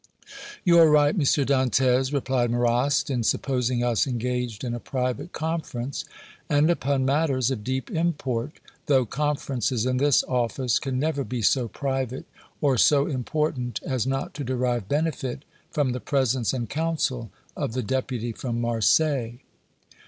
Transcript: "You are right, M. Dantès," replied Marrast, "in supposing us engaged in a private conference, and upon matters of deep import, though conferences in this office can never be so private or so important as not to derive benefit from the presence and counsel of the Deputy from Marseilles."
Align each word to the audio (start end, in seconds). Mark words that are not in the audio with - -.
"You 0.63 0.79
are 0.79 0.89
right, 0.89 1.13
M. 1.13 1.21
Dantès," 1.21 2.11
replied 2.11 2.49
Marrast, 2.49 3.11
"in 3.11 3.21
supposing 3.21 3.83
us 3.83 4.07
engaged 4.07 4.63
in 4.63 4.73
a 4.73 4.79
private 4.79 5.31
conference, 5.31 6.05
and 6.49 6.71
upon 6.71 7.05
matters 7.05 7.51
of 7.51 7.63
deep 7.63 7.91
import, 7.91 8.53
though 8.87 9.05
conferences 9.05 9.85
in 9.85 9.97
this 9.97 10.23
office 10.23 10.79
can 10.79 10.97
never 10.97 11.23
be 11.23 11.43
so 11.43 11.67
private 11.67 12.25
or 12.61 12.79
so 12.79 13.05
important 13.05 13.79
as 13.83 14.07
not 14.07 14.33
to 14.33 14.43
derive 14.43 14.89
benefit 14.89 15.45
from 15.69 15.91
the 15.91 15.99
presence 16.01 16.51
and 16.51 16.67
counsel 16.67 17.29
of 17.55 17.73
the 17.73 17.83
Deputy 17.83 18.31
from 18.31 18.59
Marseilles." 18.59 19.37